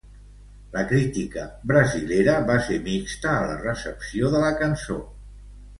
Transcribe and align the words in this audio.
La 0.75 0.81
crítica 0.91 1.43
brasilera 1.73 2.39
va 2.49 2.57
ser 2.71 2.81
mixta 2.91 3.35
a 3.37 3.47
la 3.53 3.61
recepció 3.69 4.35
de 4.37 4.45
la 4.47 4.53
cançó. 4.65 5.03